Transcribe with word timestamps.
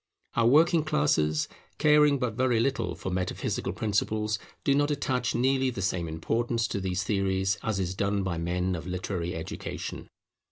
Our 0.33 0.47
working 0.47 0.83
classes, 0.83 1.47
caring 1.77 2.17
but 2.17 2.33
very 2.33 2.59
little 2.59 2.95
for 2.95 3.11
metaphysical 3.11 3.71
principles, 3.71 4.39
do 4.63 4.73
not 4.73 4.89
attach 4.89 5.35
nearly 5.35 5.69
the 5.69 5.83
same 5.83 6.07
importance 6.07 6.67
to 6.69 6.81
these 6.81 7.03
theories 7.03 7.59
as 7.61 7.79
is 7.79 7.93
done 7.93 8.23
by 8.23 8.39
men 8.39 8.73
of 8.75 8.87
literary 8.87 9.35
education. 9.35 10.07